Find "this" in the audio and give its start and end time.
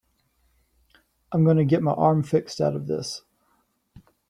2.87-3.21